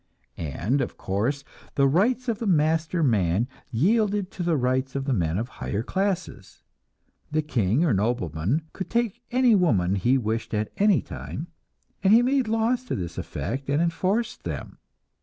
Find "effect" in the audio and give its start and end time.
13.19-13.69